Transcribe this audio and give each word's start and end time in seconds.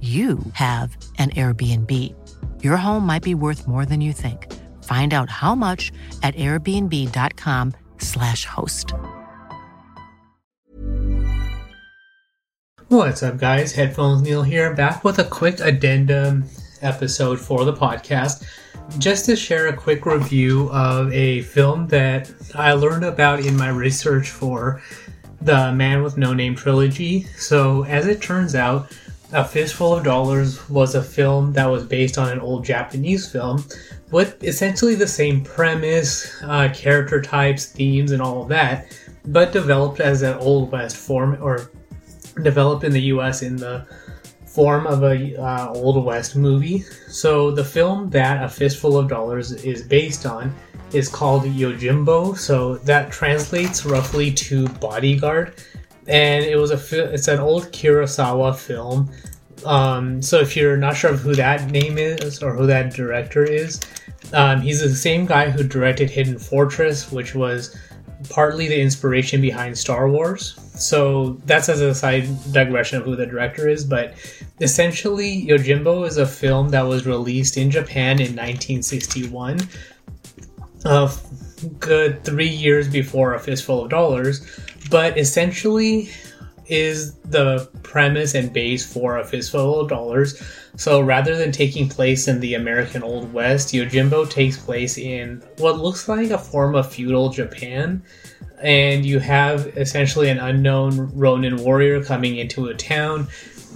you 0.00 0.38
have 0.52 0.96
an 1.18 1.30
Airbnb. 1.30 2.14
Your 2.62 2.76
home 2.76 3.04
might 3.04 3.24
be 3.24 3.34
worth 3.34 3.66
more 3.66 3.84
than 3.84 4.00
you 4.00 4.12
think. 4.12 4.46
Find 4.84 5.12
out 5.12 5.28
how 5.28 5.56
much 5.56 5.90
at 6.22 6.36
airbnb.com/slash 6.36 8.44
host. 8.44 8.94
What's 12.88 13.24
up, 13.24 13.38
guys? 13.38 13.72
Headphones 13.72 14.22
Neil 14.22 14.42
here, 14.42 14.72
back 14.72 15.02
with 15.02 15.18
a 15.18 15.24
quick 15.24 15.58
addendum 15.60 16.44
episode 16.80 17.40
for 17.40 17.64
the 17.64 17.74
podcast. 17.74 18.44
Just 18.98 19.24
to 19.26 19.36
share 19.36 19.66
a 19.66 19.76
quick 19.76 20.06
review 20.06 20.70
of 20.70 21.12
a 21.12 21.42
film 21.42 21.88
that 21.88 22.32
I 22.54 22.72
learned 22.72 23.04
about 23.04 23.40
in 23.40 23.56
my 23.56 23.68
research 23.68 24.30
for 24.30 24.80
the 25.42 25.72
Man 25.72 26.02
with 26.02 26.16
No 26.16 26.32
Name 26.32 26.54
trilogy. 26.54 27.24
So, 27.36 27.84
as 27.84 28.06
it 28.06 28.22
turns 28.22 28.54
out, 28.54 28.90
a 29.32 29.44
Fistful 29.44 29.94
of 29.94 30.04
Dollars 30.04 30.68
was 30.70 30.94
a 30.94 31.02
film 31.02 31.52
that 31.52 31.66
was 31.66 31.84
based 31.84 32.16
on 32.16 32.30
an 32.30 32.40
old 32.40 32.64
Japanese 32.64 33.30
film 33.30 33.62
with 34.10 34.42
essentially 34.42 34.94
the 34.94 35.06
same 35.06 35.44
premise, 35.44 36.42
uh, 36.44 36.70
character 36.72 37.20
types, 37.20 37.66
themes, 37.66 38.12
and 38.12 38.22
all 38.22 38.42
of 38.42 38.48
that, 38.48 38.86
but 39.26 39.52
developed 39.52 40.00
as 40.00 40.22
an 40.22 40.34
Old 40.38 40.72
West 40.72 40.96
form 40.96 41.36
or 41.42 41.70
developed 42.42 42.84
in 42.84 42.92
the 42.92 43.02
US 43.02 43.42
in 43.42 43.56
the 43.56 43.86
form 44.46 44.86
of 44.86 45.02
a 45.02 45.36
uh, 45.36 45.68
Old 45.74 46.02
West 46.04 46.34
movie. 46.34 46.84
So 47.08 47.50
the 47.50 47.64
film 47.64 48.08
that 48.10 48.42
A 48.42 48.48
Fistful 48.48 48.96
of 48.96 49.08
Dollars 49.08 49.52
is 49.52 49.82
based 49.82 50.24
on 50.24 50.54
is 50.94 51.08
called 51.08 51.42
Yojimbo. 51.42 52.36
So 52.38 52.76
that 52.78 53.12
translates 53.12 53.84
roughly 53.84 54.32
to 54.32 54.68
bodyguard 54.68 55.54
and 56.08 56.44
it 56.44 56.56
was 56.56 56.70
a 56.70 57.12
it's 57.12 57.28
an 57.28 57.38
old 57.38 57.64
Kurosawa 57.72 58.56
film. 58.56 59.10
Um, 59.64 60.22
so 60.22 60.38
if 60.38 60.56
you're 60.56 60.76
not 60.76 60.96
sure 60.96 61.10
of 61.10 61.20
who 61.20 61.34
that 61.34 61.70
name 61.70 61.98
is 61.98 62.42
or 62.42 62.52
who 62.52 62.66
that 62.66 62.94
director 62.94 63.44
is, 63.44 63.80
um, 64.32 64.60
he's 64.60 64.80
the 64.80 64.94
same 64.94 65.26
guy 65.26 65.50
who 65.50 65.62
directed 65.62 66.10
Hidden 66.10 66.38
Fortress, 66.38 67.10
which 67.10 67.34
was 67.34 67.76
partly 68.30 68.68
the 68.68 68.80
inspiration 68.80 69.40
behind 69.40 69.76
Star 69.76 70.08
Wars. 70.08 70.58
So 70.74 71.40
that's 71.44 71.68
as 71.68 71.80
a 71.80 71.94
side 71.94 72.28
digression 72.52 72.98
of 72.98 73.04
who 73.04 73.16
the 73.16 73.26
director 73.26 73.68
is, 73.68 73.84
but 73.84 74.14
essentially 74.60 75.44
Yojimbo 75.46 76.06
is 76.06 76.18
a 76.18 76.26
film 76.26 76.68
that 76.70 76.82
was 76.82 77.06
released 77.06 77.56
in 77.56 77.70
Japan 77.70 78.20
in 78.20 78.34
1961. 78.36 79.60
Uh, 80.84 81.12
good 81.80 82.22
three 82.24 82.48
years 82.48 82.88
before 82.88 83.34
A 83.34 83.40
Fistful 83.40 83.84
of 83.84 83.90
Dollars, 83.90 84.46
but 84.90 85.18
essentially 85.18 86.10
is 86.68 87.14
the 87.20 87.68
premise 87.82 88.34
and 88.34 88.52
base 88.52 88.90
for 88.90 89.18
a 89.18 89.24
fistful 89.24 89.80
of 89.80 89.88
dollars. 89.88 90.42
So 90.76 91.00
rather 91.00 91.36
than 91.36 91.50
taking 91.50 91.88
place 91.88 92.28
in 92.28 92.40
the 92.40 92.54
American 92.54 93.02
Old 93.02 93.32
West, 93.32 93.72
Yojimbo 93.72 94.30
takes 94.30 94.56
place 94.56 94.98
in 94.98 95.42
what 95.56 95.78
looks 95.78 96.08
like 96.08 96.30
a 96.30 96.38
form 96.38 96.74
of 96.74 96.92
feudal 96.92 97.30
Japan. 97.30 98.02
And 98.62 99.04
you 99.04 99.18
have 99.18 99.66
essentially 99.78 100.28
an 100.28 100.38
unknown 100.38 101.10
Ronin 101.14 101.56
warrior 101.56 102.02
coming 102.04 102.36
into 102.36 102.66
a 102.66 102.74
town. 102.74 103.28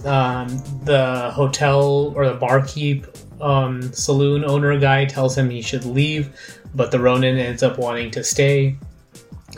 Um, 0.04 0.48
the 0.84 1.30
hotel 1.32 2.12
or 2.16 2.26
the 2.26 2.34
barkeep 2.34 3.06
um, 3.40 3.82
saloon 3.92 4.44
owner 4.44 4.78
guy 4.78 5.04
tells 5.04 5.36
him 5.36 5.50
he 5.50 5.62
should 5.62 5.84
leave, 5.84 6.60
but 6.74 6.90
the 6.90 6.98
Ronin 6.98 7.38
ends 7.38 7.62
up 7.62 7.78
wanting 7.78 8.10
to 8.12 8.24
stay 8.24 8.76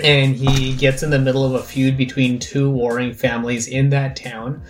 and 0.03 0.35
he 0.35 0.75
gets 0.75 1.03
in 1.03 1.11
the 1.11 1.19
middle 1.19 1.45
of 1.45 1.55
a 1.55 1.63
feud 1.63 1.97
between 1.97 2.39
two 2.39 2.71
warring 2.71 3.13
families 3.13 3.69
in 3.69 3.89
that 3.91 4.17
town. 4.17 4.63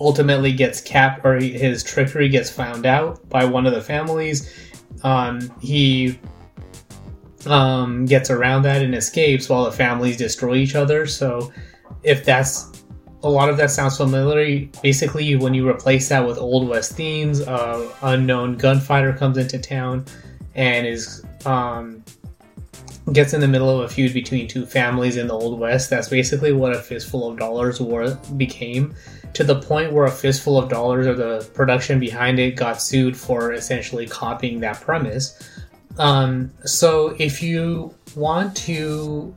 Ultimately, 0.00 0.52
gets 0.52 0.80
capped, 0.80 1.24
or 1.24 1.36
his 1.36 1.82
trickery 1.82 2.28
gets 2.28 2.50
found 2.50 2.84
out 2.84 3.26
by 3.28 3.44
one 3.44 3.66
of 3.66 3.72
the 3.72 3.80
families. 3.80 4.52
Um, 5.02 5.40
he 5.60 6.18
um, 7.46 8.04
gets 8.04 8.30
around 8.30 8.62
that 8.62 8.82
and 8.82 8.94
escapes 8.94 9.48
while 9.48 9.64
the 9.64 9.72
families 9.72 10.16
destroy 10.16 10.56
each 10.56 10.74
other. 10.74 11.06
So, 11.06 11.52
if 12.02 12.24
that's 12.24 12.82
a 13.22 13.28
lot 13.28 13.48
of 13.48 13.56
that 13.56 13.70
sounds 13.70 13.96
familiar, 13.96 14.68
basically, 14.82 15.36
when 15.36 15.54
you 15.54 15.68
replace 15.68 16.08
that 16.08 16.26
with 16.26 16.38
Old 16.38 16.68
West 16.68 16.92
themes, 16.92 17.40
uh, 17.40 17.90
unknown 18.02 18.56
gunfighter 18.56 19.12
comes 19.14 19.38
into 19.38 19.58
town 19.58 20.04
and 20.54 20.86
is 20.86 21.24
um, 21.46 22.04
gets 23.12 23.34
in 23.34 23.40
the 23.40 23.48
middle 23.48 23.68
of 23.68 23.84
a 23.84 23.88
feud 23.88 24.14
between 24.14 24.48
two 24.48 24.64
families 24.64 25.16
in 25.16 25.26
the 25.26 25.34
Old 25.34 25.58
West. 25.58 25.90
That's 25.90 26.08
basically 26.08 26.52
what 26.52 26.72
a 26.72 26.80
fistful 26.80 27.28
of 27.28 27.38
dollars 27.38 27.80
war 27.80 28.18
became, 28.36 28.94
to 29.34 29.44
the 29.44 29.60
point 29.60 29.92
where 29.92 30.06
a 30.06 30.10
fistful 30.10 30.56
of 30.56 30.68
dollars 30.70 31.06
or 31.06 31.14
the 31.14 31.48
production 31.54 32.00
behind 32.00 32.38
it 32.38 32.56
got 32.56 32.80
sued 32.80 33.16
for 33.16 33.52
essentially 33.52 34.06
copying 34.06 34.60
that 34.60 34.80
premise. 34.80 35.38
Um, 35.98 36.50
so 36.64 37.14
if 37.18 37.42
you 37.42 37.94
want 38.16 38.56
to 38.58 39.34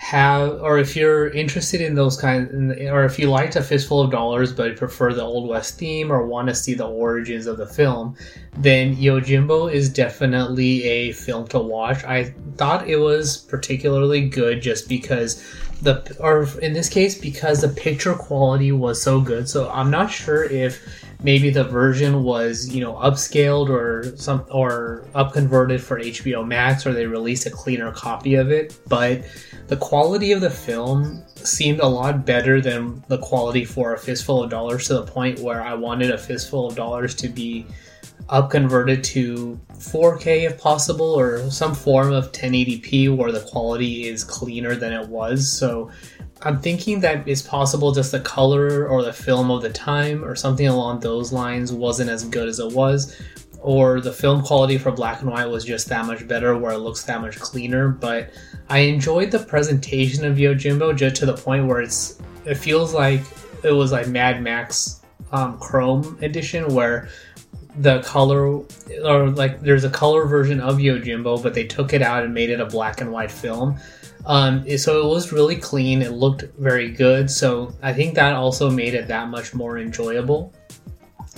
have, 0.00 0.62
or 0.62 0.78
if 0.78 0.96
you're 0.96 1.28
interested 1.28 1.82
in 1.82 1.94
those 1.94 2.18
kinds, 2.18 2.50
or 2.88 3.04
if 3.04 3.18
you 3.18 3.28
liked 3.28 3.54
A 3.56 3.62
Fistful 3.62 4.00
of 4.00 4.10
Dollars 4.10 4.50
but 4.50 4.78
prefer 4.78 5.12
the 5.12 5.22
Old 5.22 5.46
West 5.46 5.78
theme 5.78 6.10
or 6.10 6.26
want 6.26 6.48
to 6.48 6.54
see 6.54 6.72
the 6.72 6.88
origins 6.88 7.46
of 7.46 7.58
the 7.58 7.66
film, 7.66 8.16
then 8.56 8.96
Yojimbo 8.96 9.70
is 9.70 9.90
definitely 9.90 10.84
a 10.84 11.12
film 11.12 11.46
to 11.48 11.58
watch. 11.58 12.02
I 12.04 12.34
thought 12.56 12.88
it 12.88 12.96
was 12.96 13.36
particularly 13.36 14.26
good 14.26 14.62
just 14.62 14.88
because 14.88 15.46
the, 15.82 16.16
or 16.18 16.48
in 16.60 16.72
this 16.72 16.88
case, 16.88 17.20
because 17.20 17.60
the 17.60 17.68
picture 17.68 18.14
quality 18.14 18.72
was 18.72 19.02
so 19.02 19.20
good. 19.20 19.50
So 19.50 19.68
I'm 19.70 19.90
not 19.90 20.10
sure 20.10 20.44
if 20.44 20.82
maybe 21.22 21.50
the 21.50 21.64
version 21.64 22.22
was 22.22 22.68
you 22.74 22.80
know 22.80 22.94
upscaled 22.94 23.68
or 23.68 24.16
some 24.16 24.44
or 24.50 25.04
upconverted 25.14 25.80
for 25.80 25.98
HBO 26.00 26.46
Max 26.46 26.86
or 26.86 26.92
they 26.92 27.06
released 27.06 27.46
a 27.46 27.50
cleaner 27.50 27.92
copy 27.92 28.34
of 28.34 28.50
it, 28.50 28.78
but 28.88 29.24
the 29.68 29.76
quality 29.76 30.32
of 30.32 30.40
the 30.40 30.50
film 30.50 31.22
seemed 31.36 31.80
a 31.80 31.86
lot 31.86 32.26
better 32.26 32.60
than 32.60 33.02
the 33.08 33.18
quality 33.18 33.64
for 33.64 33.94
a 33.94 33.98
fistful 33.98 34.42
of 34.42 34.50
dollars 34.50 34.86
to 34.86 34.94
the 34.94 35.04
point 35.04 35.38
where 35.38 35.62
I 35.62 35.74
wanted 35.74 36.10
a 36.10 36.18
fistful 36.18 36.68
of 36.68 36.76
dollars 36.76 37.14
to 37.16 37.28
be 37.28 37.66
upconverted 38.28 39.02
to 39.02 39.58
4K 39.72 40.44
if 40.44 40.60
possible 40.60 41.18
or 41.18 41.50
some 41.50 41.74
form 41.74 42.12
of 42.12 42.30
1080p 42.32 43.14
where 43.16 43.32
the 43.32 43.40
quality 43.40 44.06
is 44.06 44.22
cleaner 44.22 44.74
than 44.74 44.92
it 44.92 45.08
was. 45.08 45.50
So 45.50 45.90
I'm 46.42 46.60
thinking 46.60 47.00
that 47.00 47.28
it's 47.28 47.42
possible 47.42 47.92
just 47.92 48.12
the 48.12 48.20
color 48.20 48.88
or 48.88 49.02
the 49.02 49.12
film 49.12 49.50
of 49.50 49.62
the 49.62 49.70
time 49.70 50.24
or 50.24 50.34
something 50.34 50.66
along 50.66 51.00
those 51.00 51.32
lines 51.32 51.72
wasn't 51.72 52.10
as 52.10 52.24
good 52.24 52.48
as 52.48 52.58
it 52.58 52.72
was 52.72 53.20
or 53.62 54.00
the 54.00 54.12
film 54.12 54.42
quality 54.42 54.78
for 54.78 54.90
black 54.90 55.20
and 55.20 55.30
white 55.30 55.44
was 55.44 55.64
just 55.64 55.88
that 55.88 56.06
much 56.06 56.26
better 56.26 56.56
where 56.56 56.72
it 56.72 56.78
looks 56.78 57.04
that 57.04 57.20
much 57.20 57.38
cleaner. 57.38 57.88
But 57.88 58.30
i 58.68 58.78
enjoyed 58.78 59.30
the 59.30 59.38
presentation 59.38 60.24
of 60.24 60.36
yojimbo 60.36 60.96
just 60.96 61.16
to 61.16 61.26
the 61.26 61.36
point 61.36 61.66
where 61.66 61.80
it's 61.80 62.20
it 62.46 62.54
feels 62.54 62.94
like 62.94 63.20
it 63.62 63.72
was 63.72 63.92
like 63.92 64.06
mad 64.06 64.42
max 64.42 65.00
um, 65.32 65.58
chrome 65.58 66.18
edition 66.22 66.72
where 66.72 67.08
the 67.78 68.00
color 68.02 68.62
or 69.04 69.30
like 69.30 69.60
there's 69.60 69.84
a 69.84 69.90
color 69.90 70.24
version 70.24 70.60
of 70.60 70.76
yojimbo 70.78 71.42
but 71.42 71.52
they 71.52 71.64
took 71.64 71.92
it 71.92 72.00
out 72.02 72.24
and 72.24 72.32
made 72.32 72.50
it 72.50 72.60
a 72.60 72.66
black 72.66 73.00
and 73.00 73.12
white 73.12 73.30
film 73.30 73.78
um, 74.26 74.66
so 74.78 75.00
it 75.00 75.08
was 75.08 75.32
really 75.32 75.56
clean. 75.56 76.02
It 76.02 76.12
looked 76.12 76.44
very 76.58 76.90
good. 76.90 77.30
So 77.30 77.72
i 77.82 77.92
think 77.92 78.14
that 78.14 78.34
also 78.34 78.70
made 78.70 78.94
it 78.94 79.08
that 79.08 79.28
much 79.28 79.54
more 79.54 79.78
enjoyable. 79.78 80.52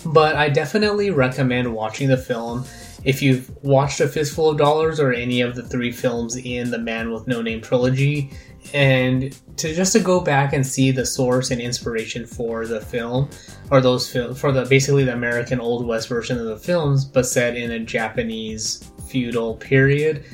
But 0.06 0.36
I 0.36 0.48
definitely 0.48 1.10
recommend 1.10 1.72
watching 1.72 2.08
the 2.08 2.16
film. 2.16 2.64
If 3.04 3.20
you've 3.22 3.50
watched 3.62 4.00
A 4.00 4.08
Fistful 4.08 4.50
of 4.50 4.58
Dollars 4.58 5.00
or 5.00 5.12
any 5.12 5.40
of 5.40 5.54
the 5.54 5.62
three 5.62 5.92
films 5.92 6.36
in 6.36 6.70
the 6.70 6.78
Man 6.78 7.12
with 7.12 7.26
No 7.26 7.42
Name 7.42 7.60
trilogy, 7.60 8.30
and 8.74 9.36
to 9.56 9.74
just 9.74 9.92
to 9.92 10.00
go 10.00 10.20
back 10.20 10.52
and 10.52 10.66
see 10.66 10.92
the 10.92 11.04
source 11.04 11.50
and 11.50 11.60
inspiration 11.60 12.26
for 12.26 12.66
the 12.66 12.80
film 12.80 13.28
or 13.70 13.80
those 13.80 14.10
film 14.10 14.34
for 14.34 14.52
the 14.52 14.64
basically 14.66 15.04
the 15.04 15.12
American 15.12 15.60
Old 15.60 15.86
West 15.86 16.08
version 16.08 16.38
of 16.38 16.46
the 16.46 16.56
films, 16.56 17.04
but 17.04 17.26
set 17.26 17.56
in 17.56 17.72
a 17.72 17.78
Japanese 17.80 18.90
feudal 19.08 19.56
period. 19.56 20.24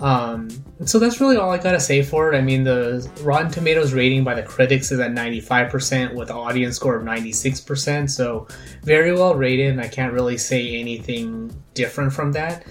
Um, 0.00 0.48
so 0.86 0.98
that's 0.98 1.20
really 1.20 1.36
all 1.36 1.50
I 1.50 1.58
gotta 1.58 1.80
say 1.80 2.02
for 2.02 2.32
it. 2.32 2.36
I 2.36 2.40
mean, 2.40 2.64
the 2.64 3.08
Rotten 3.22 3.50
Tomatoes 3.50 3.92
rating 3.92 4.24
by 4.24 4.34
the 4.34 4.42
critics 4.42 4.90
is 4.90 4.98
at 4.98 5.12
95% 5.12 6.14
with 6.14 6.30
an 6.30 6.36
audience 6.36 6.76
score 6.76 6.96
of 6.96 7.04
96%, 7.04 8.08
so 8.08 8.48
very 8.82 9.12
well 9.12 9.34
rated, 9.34 9.70
and 9.70 9.80
I 9.80 9.88
can't 9.88 10.12
really 10.12 10.38
say 10.38 10.76
anything 10.76 11.54
different 11.74 12.12
from 12.12 12.32
that. 12.32 12.64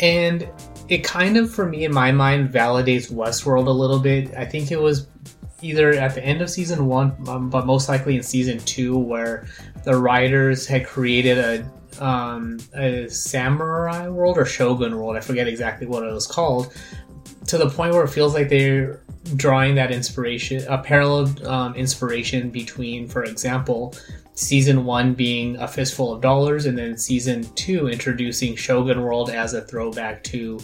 And 0.00 0.48
it 0.88 1.02
kind 1.02 1.38
of, 1.38 1.50
for 1.50 1.66
me, 1.66 1.84
in 1.84 1.94
my 1.94 2.12
mind, 2.12 2.50
validates 2.50 3.10
Westworld 3.10 3.66
a 3.66 3.70
little 3.70 3.98
bit. 3.98 4.34
I 4.34 4.44
think 4.44 4.70
it 4.70 4.80
was 4.80 5.08
either 5.62 5.92
at 5.92 6.14
the 6.14 6.22
end 6.22 6.42
of 6.42 6.50
season 6.50 6.86
one, 6.86 7.16
um, 7.26 7.48
but 7.48 7.64
most 7.64 7.88
likely 7.88 8.16
in 8.16 8.22
season 8.22 8.58
two, 8.60 8.96
where 8.98 9.46
the 9.84 9.96
writers 9.96 10.66
had 10.66 10.86
created 10.86 11.38
a 11.38 11.66
um, 12.00 12.58
a 12.74 13.08
samurai 13.08 14.08
world 14.08 14.38
or 14.38 14.44
shogun 14.44 14.96
world. 14.96 15.16
I 15.16 15.20
forget 15.20 15.48
exactly 15.48 15.86
what 15.86 16.02
it 16.02 16.12
was 16.12 16.26
called. 16.26 16.72
To 17.46 17.58
the 17.58 17.70
point 17.70 17.94
where 17.94 18.04
it 18.04 18.08
feels 18.08 18.34
like 18.34 18.48
they're 18.48 19.00
drawing 19.36 19.74
that 19.76 19.92
inspiration, 19.92 20.64
a 20.68 20.78
parallel 20.78 21.48
um, 21.48 21.74
inspiration 21.74 22.50
between, 22.50 23.08
for 23.08 23.24
example, 23.24 23.94
season 24.34 24.84
one 24.84 25.14
being 25.14 25.56
a 25.56 25.68
fistful 25.68 26.12
of 26.12 26.20
dollars, 26.20 26.66
and 26.66 26.76
then 26.76 26.96
season 26.96 27.44
two 27.54 27.88
introducing 27.88 28.54
Shogun 28.56 29.00
World 29.02 29.30
as 29.30 29.54
a 29.54 29.62
throwback 29.62 30.22
to 30.24 30.60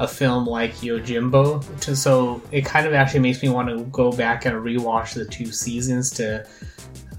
a 0.00 0.08
film 0.08 0.46
like 0.46 0.74
Yojimbo. 0.76 1.80
To, 1.80 1.94
so 1.94 2.42
it 2.50 2.64
kind 2.64 2.86
of 2.86 2.94
actually 2.94 3.20
makes 3.20 3.42
me 3.42 3.48
want 3.48 3.68
to 3.68 3.84
go 3.84 4.10
back 4.10 4.46
and 4.46 4.56
rewatch 4.56 5.14
the 5.14 5.24
two 5.26 5.46
seasons 5.46 6.10
to 6.12 6.46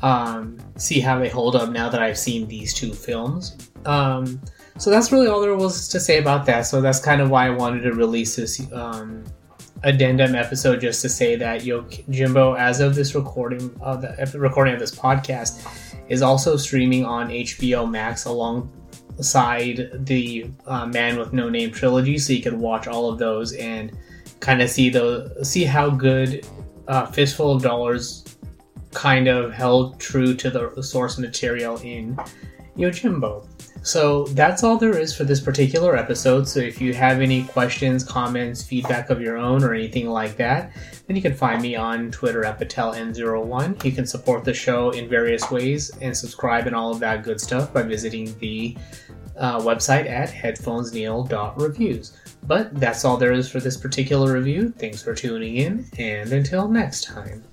um, 0.03 0.57
see 0.75 0.99
how 0.99 1.17
they 1.17 1.29
hold 1.29 1.55
up 1.55 1.69
now 1.69 1.89
that 1.89 2.03
I've 2.03 2.17
seen 2.17 2.47
these 2.47 2.73
two 2.73 2.93
films. 2.93 3.57
Um, 3.85 4.39
so 4.77 4.89
that's 4.89 5.11
really 5.11 5.27
all 5.27 5.39
there 5.41 5.55
was 5.55 5.87
to 5.87 5.99
say 5.99 6.19
about 6.19 6.45
that. 6.45 6.63
So 6.63 6.81
that's 6.81 6.99
kind 6.99 7.21
of 7.21 7.29
why 7.29 7.47
I 7.47 7.51
wanted 7.51 7.81
to 7.83 7.93
release 7.93 8.35
this 8.35 8.61
um, 8.73 9.23
addendum 9.83 10.35
episode, 10.35 10.81
just 10.81 11.01
to 11.03 11.09
say 11.09 11.35
that 11.37 11.63
Yo 11.63 11.85
Jimbo, 12.09 12.53
as 12.55 12.81
of 12.81 12.95
this 12.95 13.15
recording 13.15 13.73
of 13.81 14.01
the 14.01 14.39
recording 14.39 14.73
of 14.73 14.79
this 14.79 14.93
podcast, 14.93 15.65
is 16.09 16.21
also 16.21 16.57
streaming 16.57 17.05
on 17.05 17.29
HBO 17.29 17.89
Max 17.89 18.25
alongside 18.25 19.89
the 20.05 20.49
uh, 20.67 20.85
Man 20.85 21.17
with 21.17 21.31
No 21.31 21.49
Name 21.49 21.71
trilogy, 21.71 22.17
so 22.17 22.33
you 22.33 22.41
can 22.41 22.59
watch 22.59 22.87
all 22.87 23.09
of 23.09 23.19
those 23.19 23.53
and 23.53 23.97
kind 24.41 24.61
of 24.61 24.69
see 24.69 24.89
the 24.89 25.33
see 25.43 25.63
how 25.63 25.89
good 25.89 26.45
uh, 26.89 27.05
Fistful 27.05 27.53
of 27.53 27.61
Dollars 27.61 28.23
kind 28.93 29.27
of 29.27 29.51
held 29.51 29.99
true 29.99 30.33
to 30.35 30.49
the 30.49 30.81
source 30.81 31.17
material 31.17 31.77
in 31.77 32.17
Yojimbo. 32.77 33.47
So 33.83 34.23
that's 34.27 34.63
all 34.63 34.77
there 34.77 34.97
is 34.97 35.15
for 35.15 35.25
this 35.25 35.41
particular 35.41 35.97
episode. 35.97 36.47
So 36.47 36.61
if 36.61 36.79
you 36.79 36.93
have 36.93 37.19
any 37.19 37.43
questions, 37.43 38.03
comments, 38.05 38.63
feedback 38.63 39.09
of 39.09 39.21
your 39.21 39.37
own, 39.37 39.61
or 39.61 39.73
anything 39.73 40.09
like 40.09 40.37
that, 40.37 40.71
then 41.05 41.17
you 41.17 41.21
can 41.21 41.33
find 41.33 41.61
me 41.61 41.75
on 41.75 42.09
Twitter 42.09 42.45
at 42.45 42.59
PatelN01. 42.59 43.83
You 43.83 43.91
can 43.91 44.07
support 44.07 44.45
the 44.45 44.53
show 44.53 44.91
in 44.91 45.09
various 45.09 45.51
ways 45.51 45.91
and 46.01 46.15
subscribe 46.15 46.65
and 46.65 46.75
all 46.75 46.91
of 46.91 46.99
that 46.99 47.23
good 47.23 47.41
stuff 47.41 47.73
by 47.73 47.81
visiting 47.81 48.33
the 48.39 48.77
uh, 49.37 49.59
website 49.59 50.09
at 50.09 50.29
headphonesneil.reviews. 50.29 52.17
But 52.43 52.73
that's 52.79 53.03
all 53.03 53.17
there 53.17 53.33
is 53.33 53.49
for 53.49 53.59
this 53.59 53.75
particular 53.75 54.33
review. 54.33 54.73
Thanks 54.77 55.03
for 55.03 55.13
tuning 55.13 55.57
in, 55.57 55.85
and 55.97 56.31
until 56.31 56.69
next 56.69 57.03
time. 57.03 57.43